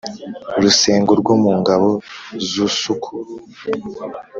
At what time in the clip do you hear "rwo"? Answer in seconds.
1.21-1.33